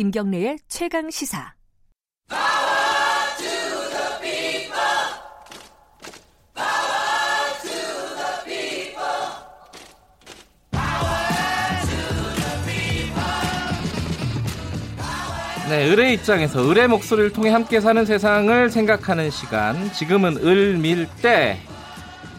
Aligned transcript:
김경래의 0.00 0.56
최강 0.66 1.10
시사. 1.10 1.52
네, 15.68 15.90
을의 15.90 16.14
입장에서 16.14 16.66
을의 16.70 16.88
목소리를 16.88 17.34
통해 17.34 17.50
함께 17.50 17.78
사는 17.82 18.02
세상을 18.06 18.70
생각하는 18.70 19.30
시간. 19.30 19.92
지금은 19.92 20.38
을밀대 20.38 21.58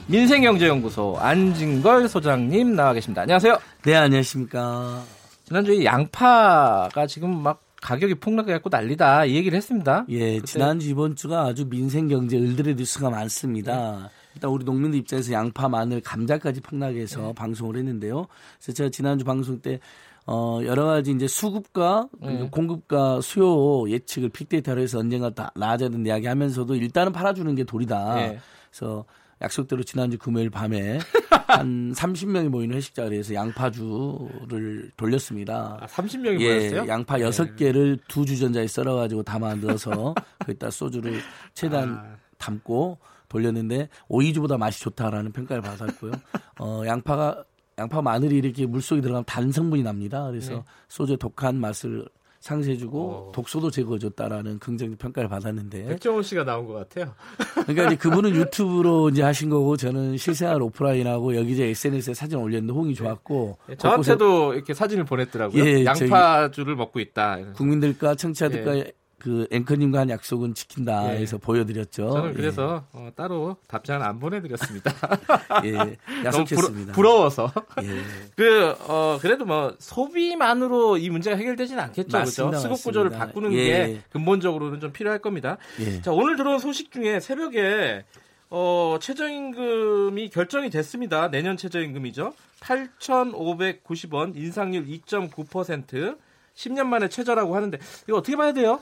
민생경제연구소 0.08 1.18
안진걸 1.20 2.10
소장님 2.10 2.76
나와 2.76 2.94
계십니다. 2.94 3.22
안녕하세요. 3.22 3.60
네, 3.84 3.96
안녕하십니까. 3.98 5.21
지난주에 5.52 5.84
양파가 5.84 7.06
지금 7.08 7.44
막 7.44 7.62
가격이 7.82 8.16
폭락해갖고 8.16 8.70
난리다 8.70 9.26
이 9.26 9.36
얘기를 9.36 9.58
했습니다. 9.58 10.06
예, 10.08 10.36
그때- 10.36 10.46
지난주 10.46 10.88
이번 10.90 11.16
주가 11.18 11.42
아주 11.42 11.68
민생 11.68 12.08
경제 12.08 12.38
을들의 12.38 12.76
뉴스가 12.76 13.10
많습니다. 13.10 14.10
일단 14.34 14.50
우리 14.50 14.64
농민들 14.64 15.00
입장에서 15.00 15.34
양파, 15.34 15.68
마늘, 15.68 16.00
감자까지 16.00 16.62
폭락해서 16.62 17.22
네. 17.22 17.34
방송을 17.34 17.76
했는데요. 17.76 18.28
그래서 18.60 18.72
제가 18.74 18.90
지난주 18.92 19.26
방송 19.26 19.60
때 19.60 19.82
어, 20.26 20.62
여러 20.64 20.86
가지 20.86 21.12
이제 21.12 21.28
수급과 21.28 22.08
네. 22.22 22.48
공급과 22.50 23.20
수요 23.20 23.90
예측을 23.90 24.30
빅데이터로 24.30 24.80
해서 24.82 25.00
언젠가 25.00 25.32
다 25.32 25.52
나아져야 25.56 25.90
된다 25.90 26.12
이야기 26.12 26.28
하면서도 26.28 26.76
일단은 26.76 27.12
팔아주는 27.12 27.54
게 27.56 27.66
도리다. 27.66 28.16
네. 28.16 28.40
그래서 28.70 29.04
약속대로 29.42 29.84
지난주 29.84 30.18
금요일 30.18 30.50
밤에 30.50 31.00
한 31.48 31.92
30명이 31.94 32.50
모이는 32.50 32.76
회식 32.76 32.94
자리에서 32.94 33.34
양파주를 33.34 34.92
돌렸습니다. 34.96 35.80
아, 35.82 35.86
30명이 35.88 36.40
예, 36.42 36.60
모였어요? 36.60 36.88
양파 36.88 37.18
네. 37.18 37.24
여섯 37.24 37.56
개를 37.56 37.98
두 38.08 38.26
주전자에 38.26 38.68
썰어 38.68 38.96
가지고 38.96 39.24
담아 39.24 39.56
넣어서 39.56 40.14
거기다 40.40 40.70
소주를 40.70 41.20
최대한 41.54 41.96
아. 41.96 42.16
담고 42.38 42.98
돌렸는데 43.28 43.90
오이주보다 44.10 44.58
맛이 44.58 44.82
좋다라는 44.82 45.32
평가를 45.32 45.62
받았고요. 45.62 46.12
어, 46.60 46.84
양파가 46.86 47.44
양파 47.78 48.02
마늘이 48.02 48.38
이렇게 48.38 48.66
물속에 48.66 49.02
들어가면 49.02 49.26
단 49.26 49.52
성분이 49.52 49.84
납니다. 49.84 50.28
그래서 50.28 50.54
네. 50.54 50.64
소주의 50.88 51.18
독한 51.18 51.60
맛을 51.60 52.06
상쇄해주고 52.42 53.00
어. 53.00 53.32
독소도 53.34 53.72
제거해줬다라는 53.72 54.60
긍정적 54.60 54.98
평가를 54.98 55.30
받았는데 55.30 55.86
백종원 55.86 56.24
씨가 56.24 56.44
나온 56.44 56.66
것 56.66 56.74
같아요. 56.74 57.14
그러니까 57.54 57.86
이제 57.86 57.96
그분은 57.96 58.36
유튜브로 58.36 59.10
이제 59.10 59.22
하신 59.22 59.50
거고 59.50 59.78
저는 59.78 60.18
실생활 60.18 60.62
오프라인하고 60.62 61.36
여기저기 61.36 61.70
SNS에 61.70 62.14
사진 62.16 62.40
올렸는데 62.40 62.74
호응이 62.74 62.96
좋았고 62.96 63.58
예, 63.70 63.76
곳곳에 63.76 63.78
저한테도 63.78 64.54
이렇게 64.56 64.74
사진을 64.74 65.06
보냈더라고요. 65.06 65.64
예, 65.64 65.86
양파주를 65.86 66.76
먹고 66.76 67.00
있다. 67.00 67.54
국민들과 67.54 68.16
청취자들과 68.16 68.92
그 69.22 69.48
앵커님과 69.52 70.00
한 70.00 70.10
약속은 70.10 70.56
지킨다 70.56 71.14
예. 71.14 71.20
해서 71.20 71.38
보여드렸죠. 71.38 72.12
저는 72.12 72.34
그래서 72.34 72.86
어, 72.92 73.12
따로 73.16 73.56
답장을 73.68 74.04
안 74.06 74.20
보내드렸습니다. 74.20 74.92
예, 75.64 75.70
예, 75.70 76.26
약속했습니다. 76.26 76.94
부러, 76.94 77.16
워서 77.18 77.52
예. 77.84 78.02
그, 78.36 78.76
어, 78.88 79.20
그래도 79.22 79.46
뭐, 79.46 79.76
소비만으로 79.78 80.98
이 80.98 81.12
문제가 81.12 81.38
해결되지는 81.38 81.84
않겠죠. 81.84 82.06
그죠? 82.06 82.18
맞습니다, 82.18 82.58
수급 82.60 82.84
구조를. 82.84 83.12
바꾸는 83.12 83.54
예. 83.54 83.58
게 83.58 84.02
근본적으로는 84.12 84.80
좀 84.80 84.92
필요할 84.92 85.20
겁니다. 85.20 85.58
예. 85.82 86.02
자, 86.02 86.12
오늘 86.12 86.36
들어온 86.36 86.58
소식 86.58 86.92
중에 86.92 87.20
새벽에, 87.20 88.04
어, 88.50 88.98
최저임금이 89.00 90.30
결정이 90.30 90.72
됐습니다. 90.72 91.30
내년 91.30 91.58
최저임금이죠. 91.58 92.34
8,590원, 92.62 94.36
인상률 94.36 94.88
2.9%, 94.88 96.18
10년 96.56 96.88
만에 96.88 97.08
최저라고 97.08 97.56
하는데, 97.56 97.78
이거 98.08 98.18
어떻게 98.18 98.36
봐야 98.36 98.52
돼요? 98.52 98.82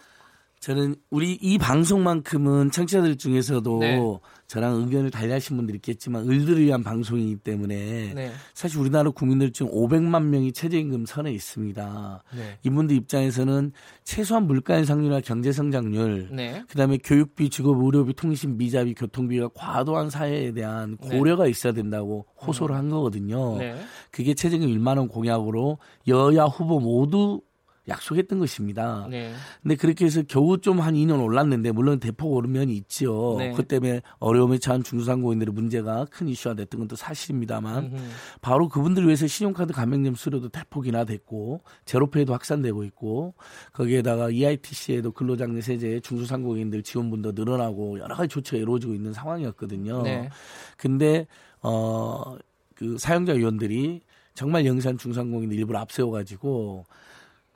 저는 0.60 0.96
우리 1.10 1.34
이 1.34 1.58
방송만큼은 1.58 2.72
청취자들 2.72 3.16
중에서도 3.18 3.80
네. 3.80 4.00
저랑 4.48 4.82
의견을 4.82 5.10
달리하신 5.10 5.56
분들이 5.56 5.78
있겠지만 5.78 6.28
을들을 6.28 6.62
위한 6.64 6.84
방송이기 6.84 7.38
때문에 7.38 8.14
네. 8.14 8.32
사실 8.54 8.80
우리나라 8.80 9.10
국민들 9.12 9.52
중 9.52 9.70
500만 9.72 10.24
명이 10.24 10.52
최저임금 10.52 11.06
선에 11.06 11.32
있습니다. 11.32 12.24
네. 12.36 12.58
이분들 12.64 12.96
입장에서는 12.98 13.72
최소한 14.04 14.48
물가 14.48 14.78
인상률이나 14.78 15.22
경제 15.22 15.52
성장률 15.52 16.30
네. 16.32 16.64
그다음에 16.68 16.98
교육비, 16.98 17.50
주거, 17.50 17.74
의료비, 17.80 18.14
통신, 18.16 18.58
비자비, 18.58 18.96
교통비가 18.96 19.50
과도한 19.54 20.10
사회에 20.10 20.52
대한 20.52 20.98
고려가 20.98 21.48
있어야 21.48 21.72
된다고 21.72 22.26
호소를 22.46 22.76
한 22.76 22.90
거거든요. 22.90 23.58
네. 23.58 23.80
그게 24.12 24.34
최저임금 24.34 24.68
1만 24.68 24.98
원 24.98 25.08
공약으로 25.08 25.78
여야 26.08 26.46
후보 26.46 26.80
모두 26.80 27.42
약속했던 27.90 28.40
것입니다. 28.40 29.08
네. 29.10 29.34
근데 29.62 29.76
그렇게 29.76 30.06
해서 30.06 30.22
겨우 30.28 30.58
좀 30.58 30.80
한 30.80 30.94
2년 30.94 31.22
올랐는데 31.24 31.72
물론 31.72 32.00
대폭 32.00 32.32
오른 32.32 32.52
면이 32.52 32.74
있지요. 32.78 33.36
네. 33.38 33.52
그 33.52 33.64
때문에 33.64 34.02
어려움에 34.20 34.60
처한 34.60 34.84
중소상공인들의 34.84 35.54
문제가 35.54 36.06
큰 36.10 36.28
이슈가 36.28 36.56
됐던 36.56 36.82
것도 36.82 36.96
사실입니다만 36.96 37.86
음흠. 37.86 37.98
바로 38.42 38.70
그분들을 38.70 39.08
위해서 39.08 39.28
신용카드 39.28 39.74
가맹점 39.74 40.16
수료도 40.16 40.50
대폭 40.50 40.88
인하됐고 40.88 41.62
제로페이도 41.86 42.32
확산되고 42.34 42.84
있고 42.86 43.34
거기에다가 43.74 44.30
EITC에도 44.30 45.12
근로장려 45.12 45.62
세제에 45.62 46.00
중소상공인들 46.00 46.84
지원분도 46.84 47.34
늘어나고 47.34 48.00
여러 48.00 48.16
가지 48.16 48.30
조치가 48.30 48.58
이루어지고 48.58 48.94
있는 48.94 49.12
상황이었거든요. 49.12 50.04
네. 50.04 50.30
근데 50.78 51.28
어그 51.62 52.98
사용자 52.98 53.34
위원들이 53.34 54.02
정말 54.34 54.66
영산 54.66 54.98
중상공인 54.98 55.52
일부러 55.52 55.80
앞세워가지고 55.80 56.86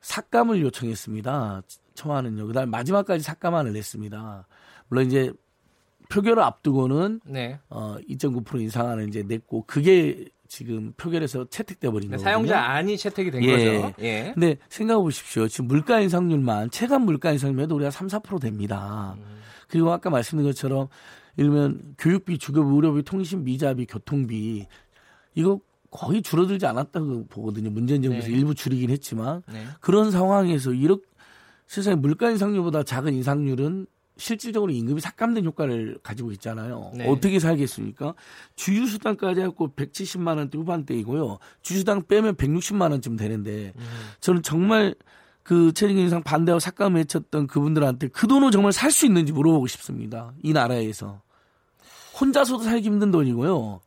삭감을 0.03 0.61
요청했습니다. 0.61 1.63
청와는요. 1.95 2.47
그다음 2.47 2.63
에 2.63 2.65
마지막까지 2.67 3.23
삭감안을 3.23 3.73
냈습니다. 3.73 4.47
물론 4.87 5.07
이제 5.07 5.31
표결을 6.09 6.43
앞두고는 6.43 7.21
네. 7.25 7.59
어 7.69 7.95
2.9% 8.07 8.61
인상안을 8.61 9.07
이제 9.07 9.23
냈고 9.23 9.63
그게 9.65 10.25
지금 10.47 10.93
표결에서 10.97 11.45
채택돼 11.49 11.89
버린 11.89 12.09
네, 12.09 12.17
거거든요. 12.17 12.23
사용자 12.23 12.59
안이 12.59 12.97
채택이 12.97 13.31
된 13.31 13.43
예. 13.43 13.79
거죠. 13.79 13.93
예. 14.01 14.31
근데 14.33 14.57
생각해 14.69 15.01
보십시오. 15.01 15.47
지금 15.47 15.67
물가 15.67 15.99
인상률만 15.99 16.69
체감 16.69 17.03
물가 17.03 17.31
인상률만 17.31 17.63
해도 17.63 17.75
우리가 17.75 17.89
3, 17.89 18.07
4% 18.07 18.41
됩니다. 18.41 19.15
음. 19.17 19.41
그리고 19.67 19.91
아까 19.91 20.09
말씀드린 20.09 20.51
것처럼 20.51 20.89
이러면 21.37 21.95
교육비, 21.97 22.37
주급, 22.37 22.67
의료비, 22.67 23.03
통신, 23.03 23.43
비 23.43 23.57
자비, 23.57 23.85
교통비 23.85 24.67
이거 25.33 25.59
거의 25.93 26.21
줄어들지 26.23 26.65
않았다고 26.65 27.27
보거든요. 27.27 27.69
문재인 27.69 28.01
정부에서 28.01 28.27
네. 28.27 28.33
일부 28.33 28.55
줄이긴 28.55 28.89
했지만 28.89 29.43
네. 29.51 29.63
그런 29.79 30.09
상황에서 30.09 30.73
이렇게 30.73 31.03
세상에 31.67 31.95
물가 31.95 32.29
인상률보다 32.31 32.83
작은 32.83 33.13
인상률은 33.13 33.85
실질적으로 34.17 34.71
임금이 34.71 35.01
삭감된 35.01 35.45
효과를 35.45 35.99
가지고 36.03 36.31
있잖아요. 36.33 36.91
네. 36.95 37.07
어떻게 37.07 37.39
살겠습니까? 37.39 38.15
주유수당까지 38.55 39.41
해갖고 39.41 39.69
170만 39.69 40.37
원대 40.37 40.57
후반대이고요. 40.57 41.37
주유수당 41.61 42.07
빼면 42.07 42.35
160만 42.35 42.91
원쯤 42.91 43.15
되는데 43.15 43.73
음. 43.75 43.83
저는 44.19 44.41
정말 44.43 44.95
그 45.43 45.73
최저임금 45.73 46.03
인상 46.03 46.23
반대하고 46.23 46.59
삭감 46.59 46.95
외쳤던 46.95 47.47
그분들한테 47.47 48.07
그 48.07 48.27
돈을 48.27 48.51
정말 48.51 48.71
살 48.71 48.91
수 48.91 49.05
있는지 49.05 49.31
물어보고 49.31 49.67
싶습니다. 49.67 50.33
이 50.41 50.53
나라에서. 50.53 51.21
혼자서도 52.19 52.63
살기 52.63 52.87
힘든 52.87 53.11
돈이고요. 53.11 53.81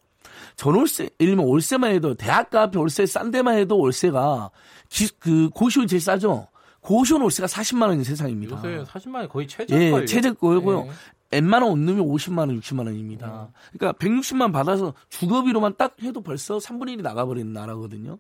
전 0.57 0.75
월세, 0.75 1.05
예를 1.21 1.35
들면 1.37 1.45
월세만 1.47 1.93
해도 1.93 2.15
대학가 2.15 2.63
앞에 2.63 2.79
월세 2.79 3.05
싼 3.07 3.31
데만 3.31 3.59
해도 3.59 3.79
월세가 3.79 4.51
기, 4.89 5.09
그 5.19 5.51
고시원 5.51 5.87
제일 5.87 6.01
싸죠. 6.01 6.49
고시원 6.81 7.23
월세가 7.23 7.47
40만 7.47 7.83
원인 7.89 8.03
세상입니다. 8.05 8.57
요새 8.57 8.83
40만 8.91 9.15
원 9.17 9.29
거의 9.29 9.47
최저가예요. 9.47 10.01
예, 10.01 10.05
최저거고요. 10.07 10.87
예. 10.87 10.91
N만 11.39 11.63
원 11.63 11.73
얻으면 11.73 12.07
50만 12.07 12.39
원, 12.39 12.59
60만 12.61 12.87
원입니다. 12.87 13.49
그러니까 13.73 13.99
160만 13.99 14.53
받아서 14.53 14.95
주거비로만 15.11 15.75
딱 15.77 15.97
해도 16.03 16.23
벌써 16.23 16.57
3분의 16.59 16.97
1이 16.99 17.03
나가버리는 17.03 17.53
나라거든요. 17.53 18.19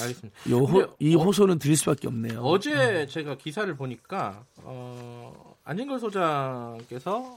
알겠습니다. 0.00 0.38
요 0.50 0.58
호, 0.58 0.86
이 1.00 1.16
어- 1.16 1.18
호소는 1.22 1.58
드릴 1.58 1.76
수밖에 1.76 2.06
없네요. 2.06 2.40
어제 2.40 3.06
제가 3.08 3.36
기사를 3.36 3.74
보니까 3.76 4.44
어, 4.62 5.54
안진걸 5.64 5.98
소장께서 5.98 7.36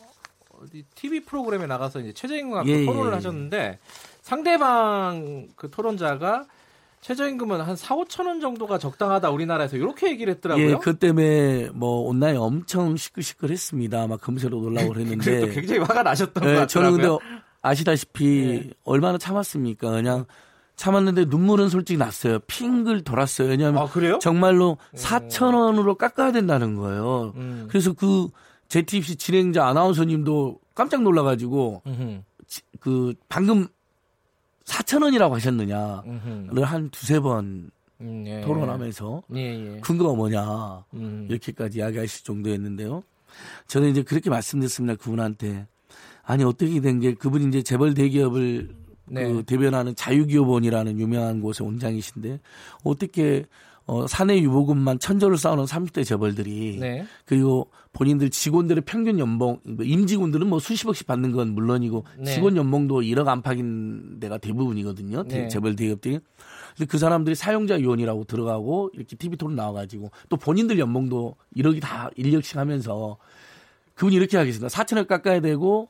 어디 0.61 0.83
TV 0.95 1.21
프로그램에 1.21 1.65
나가서 1.67 2.01
이제 2.01 2.13
최저임금 2.13 2.53
갖고 2.53 2.69
예, 2.69 2.85
토론을 2.85 3.11
예. 3.11 3.15
하셨는데 3.15 3.79
상대방 4.21 5.47
그 5.55 5.69
토론자가 5.69 6.45
최저임금은 7.01 7.61
한 7.61 7.75
4, 7.75 7.95
5천 7.95 8.27
원 8.27 8.41
정도가 8.41 8.77
적당하다 8.77 9.29
우리나라에서 9.29 9.77
이렇게 9.77 10.09
얘기를 10.09 10.33
했더라고요. 10.33 10.69
예, 10.69 10.75
그 10.81 10.97
때문에 10.97 11.69
뭐 11.73 12.01
온라인 12.01 12.37
엄청 12.37 12.97
시끌시끌했습니다. 12.97 14.07
막 14.07 14.19
검색으로 14.19 14.59
놀라고 14.59 14.89
그랬는데. 14.93 15.49
굉장히 15.51 15.79
화가 15.79 16.03
나셨던 16.03 16.43
것 16.43 16.49
예, 16.49 16.67
저는 16.67 16.91
같더라고요. 16.91 17.17
근데 17.19 17.41
아시다시피 17.61 18.65
예. 18.67 18.69
얼마나 18.83 19.17
참았습니까? 19.17 19.89
그냥 19.89 20.25
참았는데 20.75 21.25
눈물은 21.25 21.69
솔직히 21.69 21.97
났어요. 21.97 22.39
핑글 22.47 23.03
돌았어요. 23.03 23.49
왜냐하면 23.49 23.83
아? 23.83 24.19
정말로 24.19 24.77
4천 24.95 25.53
원으로 25.53 25.95
깎아야 25.95 26.31
된다는 26.31 26.75
거예요. 26.75 27.33
음. 27.35 27.67
그래서 27.69 27.93
그 27.93 28.27
JTBC 28.69 29.15
진행자 29.17 29.65
아나운서님도 29.67 30.59
깜짝 30.75 31.01
놀라가지고 31.01 31.81
지- 32.47 32.61
그 32.79 33.13
방금 33.27 33.67
4천 34.65 35.03
원이라고 35.03 35.35
하셨느냐를. 35.35 36.63
한 36.63 36.89
두세 36.91 37.19
번 37.19 37.71
음, 38.01 38.23
예. 38.27 38.41
토론하면서 38.41 39.23
예, 39.35 39.75
예. 39.75 39.79
근거가 39.81 40.15
뭐냐 40.15 40.85
음. 40.93 41.27
이렇게까지 41.29 41.79
이야기하실 41.79 42.23
정도였는데요. 42.23 43.03
저는 43.67 43.89
이제 43.89 44.03
그렇게 44.03 44.29
말씀드렸습니다 44.29 44.95
그분한테 44.95 45.67
아니 46.23 46.43
어떻게 46.43 46.79
된 46.79 46.99
게 46.99 47.15
그분이 47.15 47.47
이제 47.47 47.61
재벌 47.63 47.93
대기업을 47.95 48.69
네. 49.09 49.23
그 49.31 49.43
대변하는 49.43 49.95
자유기업원이라는 49.95 50.99
유명한 50.99 51.41
곳의 51.41 51.65
원장이신데 51.65 52.39
어떻게 52.83 53.45
어, 53.85 54.05
사내 54.05 54.37
유보금만 54.39 54.99
천조를 54.99 55.37
쌓아놓은 55.37 55.65
30대 55.65 56.05
재벌들이 56.05 56.77
네. 56.79 57.05
그리고 57.25 57.71
본인들 57.93 58.29
직원들의 58.29 58.83
평균 58.85 59.17
연봉 59.17 59.59
뭐 59.63 59.83
임직원들은 59.83 60.45
뭐 60.47 60.59
수십억씩 60.59 61.07
받는 61.07 61.31
건 61.31 61.55
물론이고 61.55 62.05
네. 62.19 62.25
직원 62.35 62.55
연봉도 62.55 63.01
1억 63.01 63.27
안팎인 63.27 64.19
데가 64.19 64.37
대부분이거든요. 64.37 65.23
대- 65.23 65.41
네. 65.43 65.47
재벌 65.47 65.75
대기업들이. 65.75 66.19
근데 66.77 66.85
그 66.87 66.99
사람들이 66.99 67.33
사용자 67.35 67.75
위원이라고 67.77 68.25
들어가고 68.25 68.91
이렇게 68.93 69.15
TV 69.15 69.37
토론 69.37 69.55
나와가지고 69.55 70.11
또 70.29 70.37
본인들 70.37 70.77
연봉도 70.77 71.35
1억이 71.57 71.81
다 71.81 72.11
1억씩 72.15 72.57
하면서 72.57 73.17
그분이 73.95 74.15
이렇게 74.15 74.37
하겠습니다. 74.37 74.67
4천억 74.67 75.07
깎아야 75.07 75.41
되고 75.41 75.89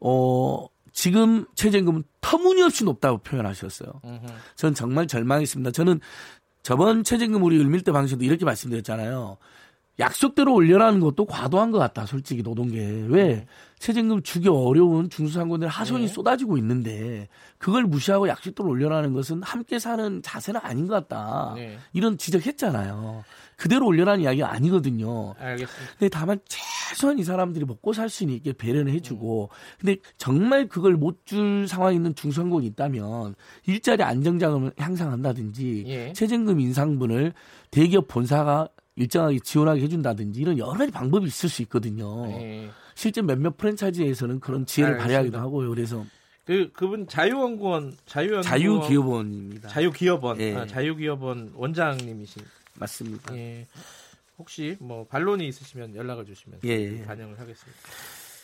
어 0.00 0.66
지금 0.98 1.46
최저임금은 1.54 2.02
터무니없이 2.20 2.82
높다고 2.82 3.18
표현하셨어요. 3.18 3.88
전 4.56 4.74
정말 4.74 5.06
절망했습니다. 5.06 5.70
저는 5.70 6.00
저번 6.64 7.04
최저임금 7.04 7.40
우리 7.44 7.56
을밀대 7.56 7.92
방송도 7.92 8.24
이렇게 8.24 8.44
말씀드렸잖아요. 8.44 9.36
약속대로 10.00 10.54
올려라는 10.54 11.00
것도 11.00 11.24
과도한 11.26 11.70
것 11.70 11.78
같다. 11.78 12.06
솔직히 12.06 12.42
노동계 12.42 13.06
왜 13.08 13.46
최저임금 13.80 14.22
주기 14.22 14.48
어려운 14.48 15.08
중소상공인들 15.10 15.68
하소연이 15.68 16.06
네. 16.06 16.12
쏟아지고 16.12 16.56
있는데 16.58 17.28
그걸 17.58 17.84
무시하고 17.84 18.28
약속대로 18.28 18.68
올려라는 18.68 19.12
것은 19.12 19.42
함께 19.42 19.78
사는 19.78 20.20
자세는 20.22 20.60
아닌 20.62 20.86
것 20.86 20.94
같다. 20.94 21.54
네. 21.56 21.78
이런 21.92 22.16
지적했잖아요. 22.18 23.24
그대로 23.56 23.86
올려라는 23.86 24.22
이야기가 24.22 24.52
아니거든요. 24.52 25.34
알겠습니다. 25.38 25.92
근데 25.98 26.08
다만 26.08 26.38
최소한 26.46 27.18
이 27.18 27.24
사람들이 27.24 27.64
먹고 27.64 27.92
살 27.92 28.08
수 28.08 28.24
있게 28.24 28.52
배려는 28.52 28.92
해주고 28.94 29.50
근데 29.80 29.96
정말 30.16 30.68
그걸 30.68 30.94
못 30.94 31.18
줄 31.24 31.68
상황에 31.68 31.94
있는 31.94 32.14
중소상공이 32.14 32.66
있다면 32.68 33.34
일자리 33.66 34.02
안정자금을 34.02 34.72
향상한다든지 34.78 35.84
예. 35.86 36.12
최저임금 36.14 36.58
인상분을 36.60 37.34
대기업 37.70 38.08
본사가 38.08 38.68
일정하게 38.98 39.38
지원하게 39.40 39.82
해준다든지 39.82 40.40
이런 40.40 40.58
여러 40.58 40.72
가지 40.72 40.90
방법이 40.90 41.26
있을 41.26 41.48
수 41.48 41.62
있거든요. 41.62 42.28
예. 42.30 42.70
실제 42.94 43.22
몇몇 43.22 43.56
프랜차이즈에서는 43.56 44.40
그런 44.40 44.66
지혜를 44.66 44.94
알겠습니다. 44.94 45.02
발휘하기도 45.04 45.38
하고요. 45.38 45.70
그래서 45.70 46.04
그 46.44 46.70
그분 46.72 47.06
자유연구원 47.06 47.96
자유연구원 48.06 48.42
자유기업원입니다. 48.42 49.68
자유기업원 49.68 50.40
예. 50.40 50.56
아, 50.56 50.66
자유기업원 50.66 51.52
원장님이신 51.54 52.42
맞습니다. 52.74 53.36
예. 53.36 53.66
혹시 54.38 54.76
뭐 54.80 55.06
반론이 55.06 55.46
있으시면 55.48 55.94
연락을 55.94 56.24
주시면 56.24 56.60
예, 56.64 56.70
예. 56.70 57.02
반영을 57.04 57.38
하겠습니다. 57.38 57.80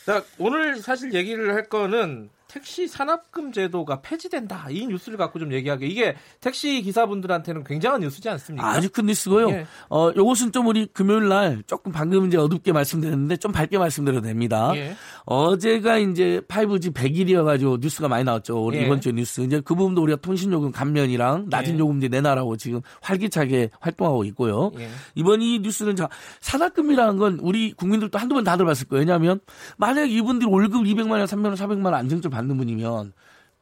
자, 0.06 0.22
오늘 0.38 0.76
사실 0.76 1.14
얘기를 1.14 1.54
할 1.54 1.68
거는 1.68 2.28
택시 2.54 2.86
산업금 2.86 3.50
제도가 3.50 4.00
폐지된다. 4.00 4.66
이 4.70 4.86
뉴스를 4.86 5.18
갖고 5.18 5.40
좀 5.40 5.52
얘기하게. 5.52 5.86
이게 5.88 6.14
택시 6.40 6.82
기사분들한테는 6.82 7.64
굉장한 7.64 8.00
뉴스지 8.00 8.28
않습니까? 8.28 8.64
아주 8.70 8.88
큰 8.92 9.06
뉴스고요. 9.06 9.50
예. 9.50 9.66
어, 9.90 10.12
요것은 10.14 10.52
좀 10.52 10.68
우리 10.68 10.86
금요일 10.86 11.26
날 11.28 11.64
조금 11.66 11.90
방금 11.90 12.28
이제 12.28 12.36
어둡게 12.36 12.70
말씀드렸는데 12.72 13.38
좀 13.38 13.50
밝게 13.50 13.76
말씀드려도 13.76 14.24
됩니다. 14.28 14.70
예. 14.76 14.94
어제가 15.24 15.98
이제 15.98 16.42
5G 16.46 16.94
100일이어가지고 16.94 17.80
뉴스가 17.80 18.06
많이 18.06 18.22
나왔죠. 18.22 18.64
우리 18.64 18.78
예. 18.78 18.82
이번 18.84 19.00
주 19.00 19.10
뉴스. 19.10 19.40
이제 19.40 19.60
그 19.64 19.74
부분도 19.74 20.00
우리가 20.02 20.20
통신 20.20 20.52
요금 20.52 20.70
감면이랑 20.70 21.46
낮은 21.50 21.74
예. 21.74 21.78
요금제 21.80 22.06
내놔라고 22.06 22.56
지금 22.56 22.82
활기차게 23.02 23.70
활동하고 23.80 24.22
있고요. 24.26 24.70
예. 24.78 24.88
이번 25.16 25.42
이 25.42 25.58
뉴스는 25.58 25.96
자, 25.96 26.08
산학금이라는 26.40 27.16
건 27.16 27.38
우리 27.42 27.72
국민들도 27.72 28.16
한두 28.16 28.36
번 28.36 28.44
다 28.44 28.56
들어봤을 28.56 28.86
거예요. 28.88 29.00
왜냐하면 29.00 29.40
만약 29.76 30.08
이분들이 30.08 30.48
월급 30.48 30.84
200만 30.84 31.12
원, 31.12 31.24
300만 31.24 31.46
원, 31.46 31.54
400만 31.54 31.86
원 31.86 31.94
안정적 31.94 32.30
받는 32.30 32.43
분이면 32.48 33.12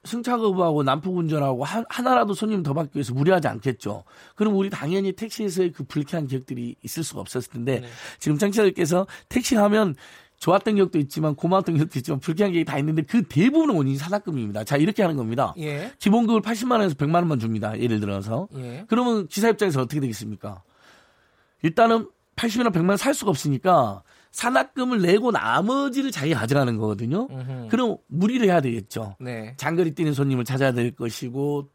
승차거부하고 0.04 0.82
난폭 0.82 1.16
운전하고 1.16 1.64
하- 1.64 1.84
하나라도 1.88 2.34
손님 2.34 2.62
더 2.64 2.74
받기 2.74 2.96
위해서 2.96 3.14
무리하지 3.14 3.46
않겠죠. 3.48 4.02
그럼 4.34 4.56
우리 4.56 4.68
당연히 4.68 5.12
택시에서의 5.12 5.72
그 5.72 5.84
불쾌한 5.84 6.26
기억들이 6.26 6.74
있을 6.82 7.04
수가 7.04 7.20
없었을 7.20 7.52
텐데 7.52 7.80
네. 7.80 7.88
지금 8.18 8.36
청취자들께서 8.36 9.06
택시 9.28 9.54
하면 9.54 9.94
좋았던 10.40 10.74
기억도 10.74 10.98
있지만 10.98 11.36
고마웠던 11.36 11.76
기억도 11.76 12.00
있지만 12.00 12.18
불쾌한 12.18 12.50
기억이 12.50 12.64
다 12.64 12.76
있는데 12.78 13.02
그 13.02 13.22
대부분은 13.22 13.76
원인이 13.76 13.96
산학금입니다. 13.96 14.64
자 14.64 14.76
이렇게 14.76 15.02
하는 15.02 15.16
겁니다. 15.16 15.54
예. 15.58 15.92
기본급을 16.00 16.40
80만 16.40 16.72
원에서 16.72 16.96
100만 16.96 17.14
원만 17.14 17.38
줍니다. 17.38 17.78
예를 17.78 18.00
들어서. 18.00 18.48
예. 18.56 18.84
그러면 18.88 19.28
기사 19.28 19.48
입장에서 19.50 19.82
어떻게 19.82 20.00
되겠습니까? 20.00 20.64
일단은 21.62 22.08
80이나 22.34 22.72
100만 22.72 22.88
원 22.88 22.96
살 22.96 23.14
수가 23.14 23.30
없으니까 23.30 24.02
산학금을 24.32 25.02
내고 25.02 25.30
나머지를 25.30 26.10
자기가 26.10 26.40
가져가는 26.40 26.76
거거든요. 26.76 27.28
음흠. 27.30 27.68
그럼 27.68 27.96
무리를 28.08 28.46
해야 28.46 28.60
되겠죠. 28.60 29.16
네. 29.20 29.54
장거리 29.56 29.94
뛰는 29.94 30.14
손님을 30.14 30.44
찾아야 30.44 30.72
될 30.72 30.90
것이고 30.90 31.68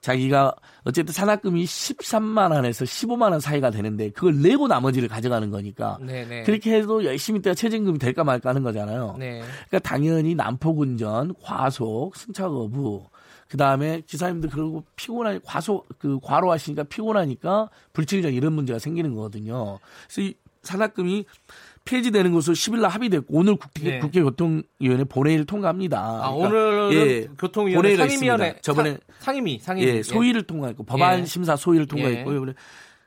자기가 0.00 0.54
어쨌든 0.84 1.12
산학금이 1.12 1.64
13만 1.64 2.52
원에서 2.52 2.86
15만 2.86 3.32
원 3.32 3.40
사이가 3.40 3.70
되는데 3.70 4.10
그걸 4.10 4.40
내고 4.40 4.66
나머지를 4.66 5.08
가져가는 5.08 5.50
거니까 5.50 5.98
네, 6.00 6.24
네. 6.26 6.42
그렇게 6.44 6.74
해도 6.74 7.04
열심히 7.04 7.42
뛰어 7.42 7.52
최저임금이 7.52 7.98
될까 7.98 8.24
말까 8.24 8.48
하는 8.48 8.62
거잖아요. 8.62 9.16
네. 9.18 9.42
그러니까 9.68 9.78
당연히 9.80 10.34
난폭운전, 10.34 11.34
과속, 11.42 12.16
승차 12.16 12.48
거부, 12.48 13.04
그 13.46 13.58
다음에 13.58 14.00
기사님들 14.06 14.48
그리고 14.48 14.84
피곤하니 14.96 15.40
과속 15.44 15.86
그 15.98 16.18
과로하시니까 16.22 16.84
피곤하니까 16.84 17.68
불친절 17.92 18.32
이런 18.32 18.54
문제가 18.54 18.78
생기는 18.78 19.14
거거든요. 19.14 19.78
그래서 20.06 20.22
이 20.22 20.34
사납금이 20.62 21.24
폐지되는 21.84 22.32
것으로 22.32 22.54
10일 22.54 22.80
날 22.80 22.90
합의됐고 22.90 23.26
오늘 23.30 23.56
국회, 23.56 23.90
네. 23.90 23.98
국회 24.00 24.22
교통위원회 24.22 25.04
본회의를 25.08 25.44
통과합니다. 25.46 25.98
아, 25.98 26.30
그러니까 26.32 26.48
오늘은 26.48 26.92
예, 26.92 27.28
교통위원회 27.38 27.96
상임위원회. 27.96 28.56
저번에 28.62 28.92
사- 28.92 28.98
상임위 29.20 29.58
상임위 29.60 29.86
예, 29.88 30.02
소위를 30.02 30.42
통과했고 30.44 30.84
법안 30.84 31.20
예. 31.20 31.24
심사 31.24 31.56
소위를 31.56 31.84
예. 31.84 31.86
통과했고요. 31.86 32.36
이번에 32.36 32.52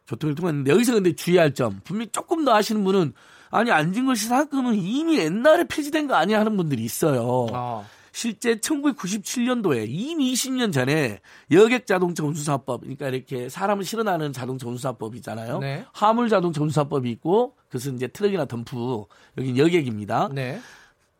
교통을 0.07 0.35
통과했는데 0.35 0.71
여기서 0.71 0.93
근데 0.95 1.13
주의할 1.15 1.53
점 1.53 1.79
분명 1.83 2.07
히 2.07 2.11
조금 2.11 2.43
더 2.43 2.53
아시는 2.53 2.83
분은 2.83 3.13
아니 3.51 3.71
안진걸 3.71 4.15
사납금은 4.15 4.75
이미 4.75 5.19
옛날에 5.19 5.65
폐지된 5.67 6.07
거 6.07 6.15
아니야 6.15 6.39
하는 6.39 6.57
분들이 6.57 6.83
있어요. 6.83 7.47
아, 7.53 7.83
실제 8.13 8.55
1997년도에 8.55 9.87
이미 9.89 10.33
20년 10.33 10.71
전에 10.71 11.19
여객 11.51 11.87
자동차 11.87 12.23
운수사업법, 12.23 12.81
그러니까 12.81 13.09
이렇게 13.09 13.49
사람을 13.49 13.83
실어나르는 13.83 14.31
자동차 14.31 14.67
운수사업법 14.67 15.15
있잖아요. 15.15 15.57
네. 15.59 15.83
화물 15.93 16.29
자동차 16.29 16.61
운수사업법이 16.61 17.09
있고 17.11 17.55
그것은 17.67 17.95
이제 17.95 18.07
트럭이나 18.07 18.45
덤프, 18.45 19.05
여기 19.39 19.57
여객입니다. 19.57 20.29
네. 20.31 20.59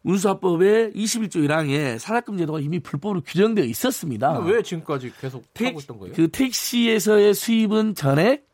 운수사법의 0.04 0.92
21조 0.92 1.38
1항에 1.48 1.98
산학금 1.98 2.38
제도가 2.38 2.60
이미 2.60 2.80
불법으로 2.80 3.22
규정되어 3.22 3.66
있었습니다. 3.66 4.40
왜 4.40 4.62
지금까지 4.62 5.14
계속 5.20 5.44
택- 5.54 5.70
하고 5.70 5.80
있던 5.80 5.98
거예요? 5.98 6.14
그 6.14 6.28
택시에서의 6.30 7.34
수입은 7.34 7.96
전액 7.96 8.46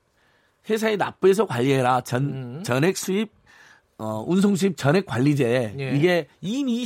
회사에 0.69 0.95
납부해서 0.95 1.45
관리해라. 1.45 2.01
전 2.01 2.23
음. 2.23 2.63
전액 2.63 2.95
수입 2.95 3.31
어 3.97 4.23
운송 4.25 4.55
수입 4.55 4.77
전액 4.77 5.05
관리제 5.07 5.75
예. 5.77 5.95
이게 5.97 6.27
이미 6.39 6.85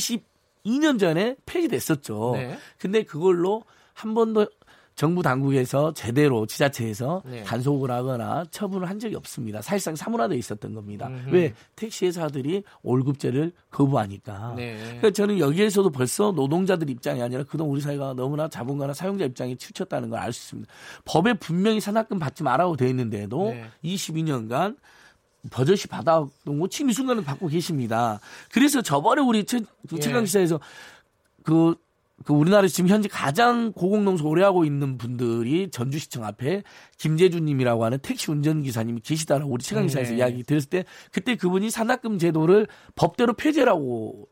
22년 0.66 1.00
전에 1.00 1.36
폐지됐었죠. 1.46 2.32
네. 2.36 2.58
근데 2.78 3.04
그걸로 3.04 3.64
한 3.94 4.14
번도 4.14 4.48
정부 4.96 5.24
당국에서 5.24 5.92
제대로 5.94 6.46
지자체에서 6.46 7.24
네. 7.26 7.42
단속을 7.44 7.90
하거나 7.90 8.46
처분을 8.52 8.88
한 8.88 9.00
적이 9.00 9.16
없습니다. 9.16 9.60
사실상 9.60 9.96
사문화돼 9.96 10.36
있었던 10.38 10.76
겁니다. 10.76 11.08
음흠. 11.08 11.30
왜 11.32 11.54
택시 11.76 12.06
회사들이 12.06 12.64
월급제를 12.84 13.54
거부하니까. 13.72 14.54
네. 14.56 14.78
그러니까 14.78 15.10
저는 15.10 15.40
여기에서도 15.40 15.90
벌써 15.90 16.32
노동자들 16.32 16.92
입장이 16.92 17.24
아니라 17.24 17.44
그동안 17.44 17.72
우리 17.74 17.82
사회가 17.82 18.14
너무나 18.14 18.48
자본가나 18.48 18.94
사용자 18.94 19.26
입장에 19.26 19.56
치우쳤다는 19.56 20.12
걸 20.12 20.20
알 20.20 20.32
수 20.32 20.46
있습니다. 20.46 20.72
법에 21.06 21.34
분명히 21.34 21.80
산학금 21.80 22.20
받지 22.20 22.44
말라고 22.44 22.78
되어 22.78 22.88
있는데도 22.90 23.50
네. 23.50 23.66
22년간 23.84 24.78
버젓이 25.50 25.88
받아왔던 25.88 26.60
거 26.60 26.68
지금 26.68 26.90
이 26.90 26.94
순간은 26.94 27.24
받고 27.24 27.48
계십니다. 27.48 28.20
그래서 28.52 28.82
저번에 28.82 29.22
우리 29.22 29.44
최, 29.44 29.60
그 29.88 29.98
예. 29.98 30.00
최강 30.00 30.26
시사에서 30.26 30.60
그, 31.44 31.76
그 32.24 32.34
우리나라에서 32.34 32.74
지금 32.74 32.90
현재 32.90 33.10
가장 33.10 33.74
고공농소 33.74 34.28
오래 34.28 34.44
하고 34.44 34.64
있는 34.64 34.98
분들이 34.98 35.70
전주시청 35.70 36.24
앞에 36.24 36.64
김재준님이라고 36.98 37.84
하는 37.84 38.00
택시 38.00 38.32
운전기사님이 38.32 39.02
계시다라고 39.02 39.52
우리 39.52 39.64
최강 39.64 39.88
시사에서 39.88 40.12
네. 40.12 40.18
이야기 40.18 40.44
드렸을 40.44 40.70
때 40.70 40.86
그때 41.12 41.36
그분이 41.36 41.70
산학금 41.70 42.18
제도를 42.18 42.68
법대로 42.96 43.34
폐지라고 43.34 44.28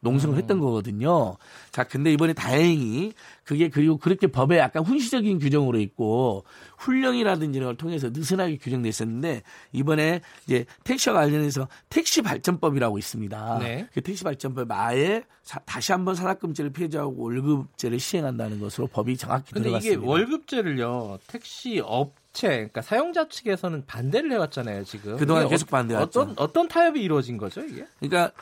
농성을 0.00 0.36
음. 0.36 0.38
했던 0.38 0.60
거거든요. 0.60 1.36
자, 1.72 1.84
근데 1.84 2.12
이번에 2.12 2.32
다행히 2.32 3.12
그게 3.44 3.68
그리고 3.68 3.96
그렇게 3.96 4.26
법에 4.28 4.58
약간 4.58 4.84
훈시적인 4.84 5.38
규정으로 5.38 5.78
있고 5.80 6.44
훈령이라든지 6.78 7.56
이런 7.58 7.68
걸 7.70 7.76
통해서 7.76 8.08
느슨하게 8.10 8.58
규정돼 8.58 8.88
있었는데 8.88 9.42
이번에 9.72 10.20
이제 10.46 10.64
택시와 10.84 11.14
관련해서 11.16 11.66
택시 11.88 12.22
발전법이라고 12.22 12.98
있습니다. 12.98 13.58
네. 13.60 13.88
그 13.92 14.00
택시 14.00 14.22
발전법 14.24 14.70
아예 14.70 15.24
사- 15.42 15.58
다시 15.60 15.92
한번 15.92 16.14
산악금지를 16.14 16.70
폐지하고 16.70 17.14
월급제를 17.20 17.98
시행한다는 17.98 18.60
것으로 18.60 18.86
법이 18.86 19.16
정확히 19.16 19.52
근데 19.52 19.70
이게 19.70 19.78
들어갔습니다. 19.80 20.10
월급제를요 20.10 21.18
택시 21.26 21.80
업체 21.84 22.48
그러니까 22.48 22.82
사용자 22.82 23.28
측에서는 23.28 23.84
반대를 23.86 24.30
해왔잖아요 24.32 24.84
지금. 24.84 25.16
그동안 25.16 25.42
이게 25.46 25.50
계속 25.54 25.70
반대해왔죠. 25.70 26.20
어떤 26.20 26.34
어떤 26.38 26.68
타협이 26.68 27.00
이루어진 27.02 27.36
거죠 27.38 27.62
이게? 27.62 27.86
그러니까 27.98 28.32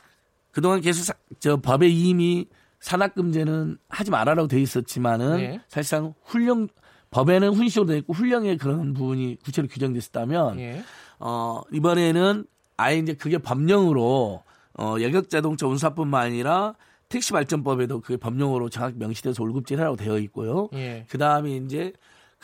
그동안 0.56 0.80
계속 0.80 1.02
사- 1.04 1.12
저 1.38 1.58
법에 1.58 1.86
이미 1.86 2.46
산악금제는 2.80 3.76
하지 3.90 4.10
말아라고 4.10 4.48
돼 4.48 4.58
있었지만은 4.58 5.36
네. 5.36 5.60
사실상 5.68 6.14
훈령 6.24 6.68
법에는 7.10 7.50
훈시로 7.52 7.84
돼 7.84 7.98
있고 7.98 8.14
훈령에 8.14 8.56
그런 8.56 8.94
부분이 8.94 9.36
구체로 9.44 9.68
규정됐었다면 9.68 10.58
예. 10.58 10.82
어 11.18 11.60
이번에는 11.74 12.46
아예 12.78 12.96
이제 12.96 13.12
그게 13.12 13.36
법령으로 13.36 14.42
어 14.78 14.96
여객 15.02 15.28
자동차 15.28 15.66
운사뿐만 15.66 16.22
아니라 16.28 16.74
택시 17.10 17.32
발전법에도 17.32 18.00
그게 18.00 18.16
법령으로 18.16 18.70
정확히 18.70 18.96
명시돼서 18.96 19.42
월급제를 19.42 19.82
하라고 19.82 19.96
되어 19.98 20.18
있고요. 20.20 20.70
예. 20.72 21.04
그 21.10 21.18
다음에 21.18 21.54
이제 21.56 21.92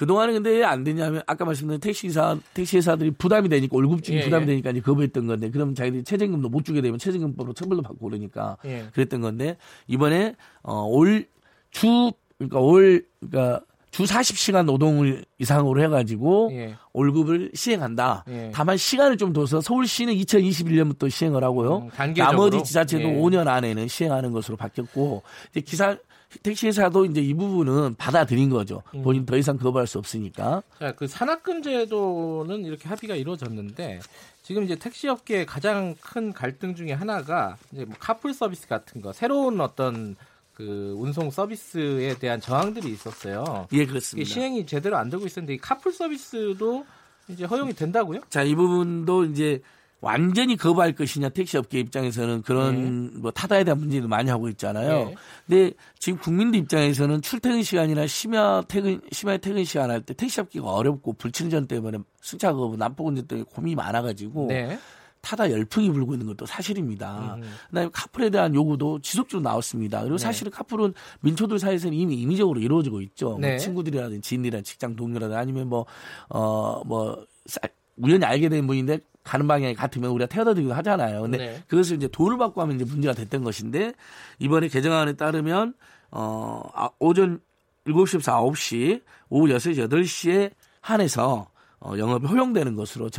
그동안은 0.02 0.34
근데 0.34 0.50
왜안 0.50 0.82
되냐면 0.82 1.22
아까 1.28 1.44
말씀드린 1.44 1.78
택시사 1.78 2.36
택시회사들이 2.54 3.12
부담이 3.12 3.48
되니까 3.48 3.76
월급증이 3.76 4.18
예, 4.18 4.24
부담이 4.24 4.42
예. 4.42 4.46
되니까 4.46 4.70
이제 4.70 4.80
거부했던 4.80 5.28
건데 5.28 5.48
그럼 5.48 5.76
자기들이 5.76 6.02
최저임금도 6.02 6.48
못 6.48 6.64
주게 6.64 6.80
되면 6.80 6.98
최저임금법으로 6.98 7.52
처벌도 7.52 7.84
받고 7.84 8.08
그러니까 8.08 8.56
예. 8.64 8.86
그랬던 8.94 9.20
건데 9.20 9.56
이번에 9.86 10.34
어올 10.62 11.26
주 11.70 12.10
그러니까 12.36 12.58
올 12.58 13.06
그러니까 13.20 13.60
주 13.92 14.02
40시간 14.02 14.64
노동을 14.64 15.24
이상으로 15.38 15.80
해가지고 15.80 16.50
예. 16.50 16.74
월급을 16.94 17.52
시행한다. 17.54 18.24
예. 18.28 18.50
다만 18.52 18.76
시간을 18.76 19.18
좀 19.18 19.32
둬서 19.32 19.60
서울시는 19.60 20.14
2021년부터 20.14 21.10
시행을 21.10 21.44
하고요. 21.44 21.76
음, 21.76 21.88
단계적으로? 21.90 22.48
나머지 22.50 22.64
지자체도 22.64 23.08
예. 23.08 23.14
5년 23.20 23.46
안에는 23.46 23.86
시행하는 23.86 24.32
것으로 24.32 24.56
바뀌었고 24.56 25.22
이제 25.52 25.60
기사 25.60 25.96
택시회사도 26.42 27.04
이제 27.06 27.20
이 27.20 27.34
부분은 27.34 27.96
받아들인 27.96 28.50
거죠. 28.50 28.82
음. 28.94 29.02
본인 29.02 29.26
더 29.26 29.36
이상 29.36 29.56
거부할 29.56 29.86
수 29.86 29.98
없으니까. 29.98 30.62
자, 30.78 30.92
그 30.92 31.06
산악금 31.06 31.62
제도는 31.62 32.64
이렇게 32.64 32.88
합의가 32.88 33.14
이루어졌는데 33.14 34.00
지금 34.42 34.64
이제 34.64 34.74
택시업계의 34.76 35.46
가장 35.46 35.94
큰 36.00 36.32
갈등 36.32 36.74
중에 36.74 36.92
하나가 36.92 37.56
이제 37.72 37.84
뭐 37.84 37.94
카풀 37.98 38.34
서비스 38.34 38.66
같은 38.66 39.00
거 39.00 39.12
새로운 39.12 39.60
어떤 39.60 40.16
그 40.54 40.94
운송 40.98 41.30
서비스에 41.30 42.18
대한 42.18 42.40
저항들이 42.40 42.90
있었어요. 42.90 43.66
예, 43.72 43.86
그렇습니다. 43.86 44.28
시행이 44.28 44.66
제대로 44.66 44.96
안 44.96 45.08
되고 45.08 45.24
있었는데 45.26 45.54
이 45.54 45.58
카풀 45.58 45.92
서비스도 45.92 46.84
이제 47.28 47.44
허용이 47.44 47.72
된다고요? 47.72 48.20
자, 48.28 48.42
이 48.42 48.54
부분도 48.54 49.24
이제 49.24 49.62
완전히 50.02 50.56
거부할 50.56 50.92
것이냐 50.92 51.28
택시업계 51.28 51.78
입장에서는 51.78 52.42
그런 52.42 53.20
뭐 53.20 53.30
타다에 53.30 53.62
대한 53.62 53.78
문제도 53.78 54.08
많이 54.08 54.28
하고 54.30 54.48
있잖아요. 54.48 55.04
네. 55.04 55.14
근데 55.46 55.72
지금 55.98 56.18
국민들 56.18 56.58
입장에서는 56.58 57.22
출퇴근 57.22 57.62
시간이나 57.62 58.06
심야 58.08 58.62
퇴근 58.66 59.00
심야 59.12 59.36
퇴근 59.38 59.64
시간 59.64 59.90
할 59.90 60.02
때 60.02 60.12
택시업계가 60.12 60.68
어렵고 60.68 61.12
불친전 61.12 61.68
때문에 61.68 61.98
승차 62.20 62.52
거부, 62.52 62.76
난폭 62.76 63.06
운전 63.06 63.26
때문에 63.28 63.46
고민이 63.54 63.76
많아가지고 63.76 64.46
네. 64.48 64.76
타다 65.20 65.52
열풍이 65.52 65.92
불고 65.92 66.14
있는 66.14 66.26
것도 66.26 66.46
사실입니다. 66.46 67.36
음. 67.36 67.42
그다음에 67.68 67.88
카풀에 67.92 68.30
대한 68.30 68.52
요구도 68.56 68.98
지속적으로 69.02 69.48
나왔습니다. 69.48 70.00
그리고 70.00 70.16
네. 70.16 70.22
사실은 70.24 70.50
카풀은 70.50 70.94
민초들 71.20 71.60
사이에서는 71.60 71.96
이미 71.96 72.16
임의적으로 72.16 72.58
이루어지고 72.58 73.00
있죠. 73.02 73.38
네. 73.40 73.50
뭐 73.50 73.56
친구들이라든지 73.58 74.20
지인들이나 74.20 74.62
직장 74.62 74.96
동료라든지 74.96 75.36
아니면 75.36 75.68
뭐 75.68 75.86
어뭐 76.28 77.24
우연히 77.98 78.24
알게 78.24 78.48
된 78.48 78.66
분인데 78.66 78.98
가는 79.24 79.46
방향이 79.46 79.74
같으면 79.74 80.10
우리가 80.10 80.26
태워다 80.26 80.54
드리기도 80.54 80.74
하잖아요. 80.74 81.22
근데 81.22 81.38
네. 81.38 81.62
그것을 81.68 81.96
이제 81.96 82.08
돈을 82.08 82.38
받고 82.38 82.60
하면 82.62 82.76
이제 82.76 82.84
문제가 82.84 83.14
됐던 83.14 83.44
것인데 83.44 83.92
이번에 84.38 84.68
개정안에 84.68 85.14
따르면 85.14 85.74
어 86.10 86.62
아, 86.74 86.90
오전 86.98 87.40
7시부터 87.86 88.52
9시 88.52 89.02
오후 89.28 89.46
6시 89.48 89.88
8시에 89.88 90.50
한해서 90.80 91.48
어, 91.80 91.94
영업이 91.98 92.26
허용되는 92.26 92.76
것으로 92.76 93.10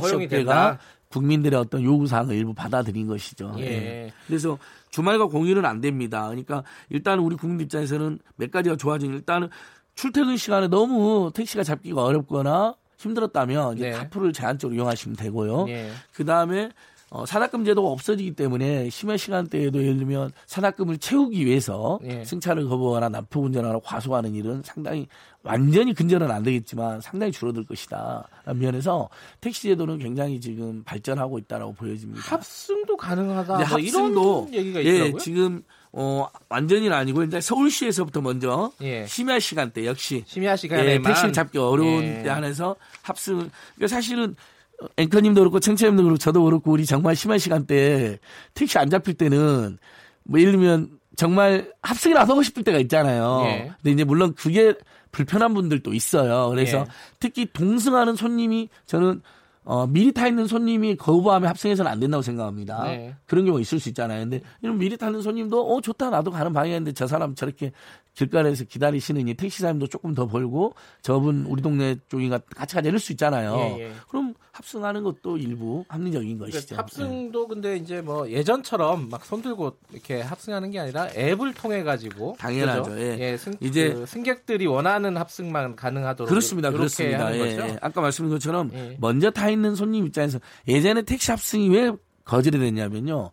허용이 0.00 0.28
택시업계가. 0.28 0.78
국민들의 1.12 1.58
어떤 1.58 1.82
요구사항을 1.82 2.34
일부 2.34 2.54
받아들인 2.54 3.06
것이죠. 3.06 3.54
예. 3.58 3.62
예. 3.62 4.12
그래서 4.26 4.58
주말과 4.90 5.26
공휴일은 5.26 5.64
안 5.64 5.80
됩니다. 5.80 6.26
그러니까 6.28 6.64
일단 6.88 7.18
우리 7.18 7.36
국민 7.36 7.60
입장에서는 7.60 8.18
몇 8.36 8.50
가지가 8.50 8.76
좋아진 8.76 9.12
일단은 9.12 9.50
출퇴근 9.94 10.36
시간에 10.36 10.68
너무 10.68 11.30
택시가 11.34 11.64
잡기가 11.64 12.02
어렵거나 12.02 12.76
힘들었다면 13.02 13.76
이제 13.76 13.90
네. 13.90 13.92
카풀을 13.92 14.32
제한적으로 14.32 14.76
이용하시면 14.76 15.16
되고요. 15.16 15.66
예. 15.68 15.90
그 16.12 16.24
다음에 16.24 16.70
어, 17.14 17.26
산악금 17.26 17.66
제도가 17.66 17.90
없어지기 17.90 18.34
때문에 18.36 18.88
심야 18.88 19.18
시간대에도 19.18 19.82
예를 19.82 19.98
들면 19.98 20.32
산악금을 20.46 20.96
채우기 20.96 21.44
위해서 21.44 21.98
예. 22.04 22.24
승차를 22.24 22.66
거부하거나 22.68 23.10
납품 23.10 23.44
운전하거나 23.44 23.80
과소하는 23.84 24.34
일은 24.34 24.62
상당히 24.64 25.06
완전히 25.42 25.92
근절은 25.92 26.30
안 26.30 26.42
되겠지만 26.42 27.02
상당히 27.02 27.30
줄어들 27.30 27.66
것이다. 27.66 28.26
라는 28.46 28.60
면에서 28.62 29.10
택시 29.42 29.64
제도는 29.64 29.98
굉장히 29.98 30.40
지금 30.40 30.82
발전하고 30.84 31.38
있다라고 31.38 31.74
보여집니다. 31.74 32.22
합승도 32.22 32.96
가능하다. 32.96 33.56
이제 33.62 33.68
뭐 33.68 33.76
합승도 33.78 34.48
얘기가 34.52 34.82
예, 34.82 34.88
있더라고요. 34.88 35.18
지금 35.18 35.62
어 35.92 36.26
완전히는 36.48 36.96
아니고 36.96 37.22
이제 37.24 37.40
서울시에서부터 37.40 38.22
먼저 38.22 38.72
예. 38.80 39.06
심야 39.06 39.38
시간대 39.38 39.84
역시 39.86 40.24
심야 40.26 40.52
예, 40.52 40.56
시간에만 40.56 41.02
택시를 41.02 41.32
잡기 41.34 41.58
어려운 41.58 42.02
예. 42.02 42.22
데 42.22 42.30
한해서 42.30 42.76
합승을 43.02 43.50
그러니까 43.76 43.94
사실은 43.94 44.34
앵커님도 44.96 45.40
그렇고 45.40 45.60
청취자님도 45.60 46.02
그렇고 46.02 46.18
저도 46.18 46.44
그렇고 46.44 46.72
우리 46.72 46.86
정말 46.86 47.14
심한 47.14 47.38
시간대에 47.38 48.18
택시 48.54 48.78
안 48.78 48.88
잡힐 48.88 49.14
때는 49.14 49.78
뭐 50.24 50.40
예를 50.40 50.52
들면 50.52 50.98
정말 51.16 51.70
합승이라도 51.82 52.32
하고 52.32 52.42
싶을 52.42 52.64
때가 52.64 52.78
있잖아요. 52.78 53.42
예. 53.46 53.72
근데 53.76 53.90
이제 53.90 54.04
물론 54.04 54.34
그게 54.34 54.74
불편한 55.10 55.52
분들도 55.52 55.92
있어요. 55.92 56.48
그래서 56.48 56.78
예. 56.78 56.84
특히 57.20 57.46
동승하는 57.52 58.16
손님이 58.16 58.70
저는 58.86 59.20
어, 59.64 59.86
미리 59.86 60.12
타 60.12 60.26
있는 60.26 60.46
손님이 60.46 60.96
거부하면 60.96 61.48
합승해서는 61.48 61.90
안 61.90 62.00
된다고 62.00 62.20
생각합니다. 62.22 62.84
네. 62.84 63.14
그런 63.26 63.44
경우가 63.44 63.60
있을 63.60 63.78
수 63.78 63.88
있잖아요. 63.90 64.20
근데 64.22 64.40
이런 64.60 64.76
미리 64.78 64.96
타는 64.96 65.22
손님도 65.22 65.74
어 65.74 65.80
좋다 65.80 66.10
나도 66.10 66.30
가는 66.32 66.52
방향인데 66.52 66.92
저 66.92 67.06
사람 67.06 67.34
저렇게 67.36 67.70
길가에서 68.14 68.64
기다리시느니 68.64 69.34
택시 69.34 69.62
사람도 69.62 69.86
조금 69.86 70.14
더 70.14 70.26
벌고 70.26 70.74
저분 71.00 71.46
우리 71.48 71.62
동네 71.62 71.96
쪽인가 72.08 72.38
같이 72.54 72.74
가자 72.74 72.88
이럴 72.88 72.98
수 72.98 73.12
있잖아요. 73.12 73.54
예, 73.78 73.84
예. 73.84 73.92
그럼 74.08 74.34
합승하는 74.50 75.02
것도 75.02 75.38
일부 75.38 75.82
합리적인 75.88 76.36
그러니까 76.36 76.58
것이죠. 76.58 76.76
합승도 76.76 77.48
근데 77.48 77.76
이제 77.76 78.02
뭐 78.02 78.28
예전처럼 78.28 79.08
막 79.08 79.24
손들고 79.24 79.78
이렇게 79.92 80.20
합승하는 80.20 80.70
게 80.72 80.80
아니라 80.80 81.08
앱을 81.16 81.54
통해 81.54 81.82
가지고 81.82 82.36
당연하죠. 82.38 82.98
예. 83.00 83.36
승, 83.38 83.54
이제- 83.60 83.94
그 83.94 84.04
승객들이 84.04 84.66
원하는 84.66 85.16
합승만 85.16 85.74
가능하도록 85.74 86.28
그렇습니다. 86.28 86.70
그렇습니다. 86.70 87.34
예. 87.34 87.40
예. 87.56 87.78
아까 87.80 88.02
말씀드린 88.02 88.34
것처럼 88.36 88.70
예. 88.74 88.96
먼저 89.00 89.30
타 89.30 89.48
있는 89.52 89.74
손님 89.74 90.06
입장에서 90.06 90.38
예전에 90.68 91.02
택시 91.02 91.30
합승이 91.30 91.68
왜 91.68 91.92
거절이 92.24 92.58
됐냐면요. 92.58 93.30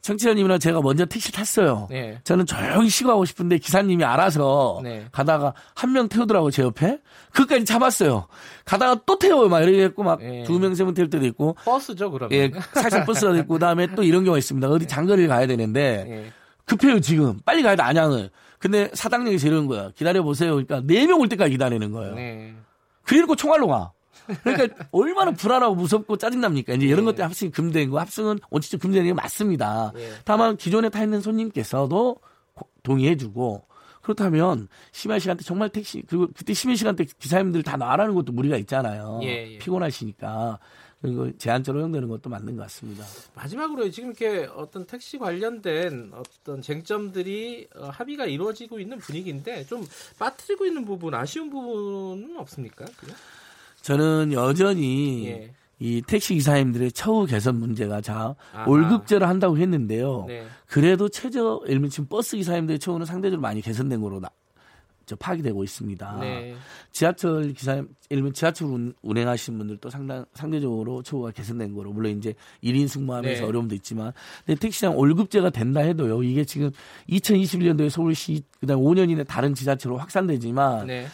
청취자님이랑 0.00 0.58
제가 0.58 0.80
먼저 0.82 1.04
택시 1.06 1.30
탔어요. 1.30 1.86
네. 1.88 2.18
저는 2.24 2.44
조용히 2.44 2.88
쉬고 2.88 3.10
가고 3.10 3.24
싶은데 3.24 3.58
기사님이 3.58 4.02
알아서 4.02 4.80
네. 4.82 5.06
가다가 5.12 5.54
한 5.76 5.92
명 5.92 6.08
태우더라고 6.08 6.50
제 6.50 6.62
옆에. 6.62 6.98
그까지 7.32 7.64
잡았어요. 7.64 8.26
가다가 8.64 9.00
또 9.06 9.16
태워요. 9.16 9.48
막 9.48 9.60
이렇게 9.60 9.84
했고 9.84 10.02
막 10.02 10.20
예. 10.22 10.42
두명세명 10.42 10.94
태울 10.94 11.08
때도 11.08 11.24
있고. 11.26 11.54
버스죠, 11.64 12.10
그러면. 12.10 12.36
예, 12.36 12.50
사실 12.74 13.04
버스가 13.04 13.36
있고 13.38 13.54
그다음에 13.54 13.94
또 13.94 14.02
이런 14.02 14.24
경우가 14.24 14.38
있습니다. 14.38 14.68
어디 14.68 14.88
장거리를 14.88 15.28
가야 15.28 15.46
되는데 15.46 16.04
예. 16.08 16.32
급해요 16.64 16.98
지금. 16.98 17.38
빨리 17.44 17.62
가야 17.62 17.76
돼 17.76 17.82
안양을. 17.84 18.30
근데 18.58 18.90
사당역에서 18.94 19.46
이러는 19.46 19.66
거야. 19.68 19.92
기다려 19.94 20.22
보세요. 20.24 20.52
그러니까 20.54 20.80
네 20.84 21.06
명 21.06 21.20
올 21.20 21.28
때까지 21.28 21.52
기다리는 21.52 21.92
거예요. 21.92 22.14
네. 22.16 22.54
그래놓고 23.04 23.36
총알로 23.36 23.68
가. 23.68 23.92
그러니까 24.42 24.74
얼마나 24.92 25.30
불안하고 25.32 25.74
무섭고 25.74 26.16
짜증납니까? 26.16 26.74
이제 26.74 26.86
이런 26.86 27.00
예. 27.00 27.04
것 27.04 27.10
때문에 27.12 27.24
합승이 27.24 27.50
금된 27.50 27.90
거, 27.90 27.98
합승은 28.00 28.38
원칙적 28.50 28.80
금되는 28.80 29.06
게 29.06 29.12
맞습니다. 29.14 29.92
예. 29.96 30.12
다만 30.24 30.56
기존에 30.56 30.88
타 30.88 31.02
있는 31.02 31.20
손님께서도 31.20 32.16
고- 32.54 32.68
동의해주고 32.82 33.66
그렇다면 34.02 34.68
심야 34.90 35.18
시간대 35.18 35.44
정말 35.44 35.68
택시 35.68 36.02
그리고 36.08 36.28
그때 36.36 36.52
심야 36.54 36.74
시간대 36.74 37.04
기사님들 37.18 37.62
다 37.62 37.76
나라는 37.76 38.14
것도 38.14 38.32
무리가 38.32 38.56
있잖아요. 38.58 39.20
예, 39.22 39.52
예. 39.54 39.58
피곤하시니까 39.58 40.58
그리고 41.00 41.36
제한적으로 41.36 41.80
허용되는 41.82 42.08
것도 42.08 42.30
맞는 42.30 42.54
것 42.56 42.62
같습니다. 42.62 43.04
마지막으로 43.34 43.90
지금 43.90 44.10
이렇게 44.10 44.48
어떤 44.54 44.86
택시 44.86 45.18
관련된 45.18 46.12
어떤 46.14 46.62
쟁점들이 46.62 47.66
어, 47.74 47.88
합의가 47.92 48.26
이루어지고 48.26 48.78
있는 48.78 48.98
분위기인데 48.98 49.66
좀 49.66 49.84
빠뜨리고 50.20 50.64
있는 50.64 50.84
부분, 50.84 51.12
아쉬운 51.14 51.50
부분은 51.50 52.36
없습니까? 52.38 52.84
그죠? 52.96 53.14
저는 53.82 54.32
여전히 54.32 55.26
예. 55.26 55.52
이 55.78 56.00
택시 56.00 56.34
기사님들의 56.34 56.92
처우 56.92 57.26
개선 57.26 57.56
문제가 57.56 58.00
자 58.00 58.36
아하. 58.52 58.68
월급제를 58.68 59.28
한다고 59.28 59.58
했는데요. 59.58 60.26
네. 60.28 60.46
그래도 60.66 61.08
최저 61.08 61.60
예를 61.64 61.76
들면 61.76 61.90
지금 61.90 62.06
버스 62.06 62.36
기사님들의 62.36 62.78
처우는 62.78 63.04
상대적으로 63.04 63.42
많이 63.42 63.60
개선된 63.60 64.00
거로 64.00 64.20
나, 64.20 64.30
저 65.06 65.16
파악되고 65.16 65.64
있습니다. 65.64 66.18
네. 66.20 66.54
지하철 66.92 67.52
기사님, 67.52 67.88
예를 68.10 68.22
들면 68.22 68.32
지하철 68.32 68.68
운, 68.68 68.94
운행하시는 69.02 69.58
분들도 69.58 69.90
상당 69.90 70.24
상대적으로 70.34 71.02
처우가 71.02 71.32
개선된 71.32 71.74
거로 71.74 71.92
물론 71.92 72.16
이제 72.16 72.34
1인 72.62 72.86
승무하면서 72.86 73.40
네. 73.40 73.44
어려움도 73.46 73.74
있지만 73.74 74.12
근데 74.46 74.60
택시장 74.60 74.96
월급제가 74.96 75.50
된다 75.50 75.80
해도요. 75.80 76.22
이게 76.22 76.44
지금 76.44 76.70
2021년도에 77.08 77.90
서울시 77.90 78.44
그다음 78.60 78.80
5년 78.80 79.10
이내 79.10 79.24
다른 79.24 79.52
지자체로 79.52 79.96
확산되지만 79.96 80.86
네. 80.86 81.06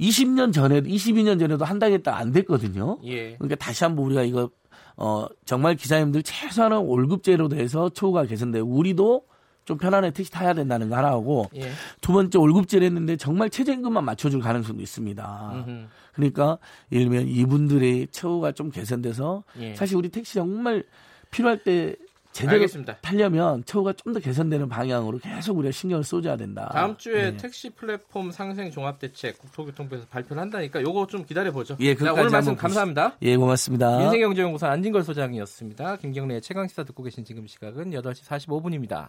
20년 0.00 0.52
전에도 0.52 0.88
22년 0.88 1.38
전에도 1.38 1.64
한 1.64 1.78
달했다 1.78 2.16
안 2.16 2.32
됐거든요. 2.32 2.98
예. 3.04 3.34
그러니까 3.36 3.56
다시 3.56 3.84
한번 3.84 4.06
우리가 4.06 4.22
이거 4.22 4.50
어 4.96 5.26
정말 5.44 5.74
기사님들 5.76 6.22
최소한의 6.22 6.88
월급제로 6.88 7.48
돼서 7.48 7.88
처우가 7.88 8.26
개선되고 8.26 8.68
우리도 8.68 9.22
좀 9.64 9.78
편안하게 9.78 10.12
택시 10.12 10.30
타야 10.30 10.52
된다는 10.52 10.88
거 10.88 10.96
하나하고 10.96 11.48
예. 11.56 11.70
두 12.00 12.12
번째 12.12 12.38
월급제를 12.38 12.86
했는데 12.86 13.16
정말 13.16 13.50
최저임금만 13.50 14.04
맞춰줄 14.04 14.40
가능성도 14.40 14.82
있습니다. 14.82 15.52
음흠. 15.54 15.86
그러니까 16.14 16.58
예를 16.92 17.08
들면 17.08 17.28
이분들의 17.28 18.08
처우가 18.10 18.52
좀 18.52 18.70
개선돼서 18.70 19.44
예. 19.60 19.74
사실 19.74 19.96
우리 19.96 20.10
택시 20.10 20.34
정말 20.34 20.84
필요할 21.30 21.64
때 21.64 21.96
제대로 22.34 22.54
알겠습니다. 22.56 22.96
타려면 22.98 23.64
처우가 23.64 23.92
좀 23.94 24.12
더 24.12 24.20
개선되는 24.20 24.68
방향으로 24.68 25.18
계속 25.18 25.56
우리가 25.58 25.72
신경을 25.72 26.04
쏟아야 26.04 26.36
된다. 26.36 26.70
다음 26.72 26.96
주에 26.96 27.30
네. 27.30 27.36
택시 27.36 27.70
플랫폼 27.70 28.30
상생 28.30 28.70
종합 28.70 28.98
대책 28.98 29.38
국토교통부에서 29.38 30.06
발표를 30.10 30.40
한다니까 30.42 30.82
요거 30.82 31.06
좀 31.06 31.24
기다려 31.24 31.50
보죠. 31.52 31.76
예, 31.80 31.94
자, 31.94 32.12
오늘 32.12 32.30
말씀 32.30 32.54
감사합니다. 32.54 33.16
예, 33.22 33.36
고맙습니다. 33.36 33.98
민생경제연구소 33.98 34.66
안진걸 34.66 35.02
소장이었습니다. 35.04 35.96
김경래의 35.96 36.42
최강 36.42 36.68
시사 36.68 36.84
듣고 36.84 37.02
계신 37.02 37.24
지금 37.24 37.46
시각은 37.46 37.90
8시 37.92 38.24
45분입니다. 38.24 39.08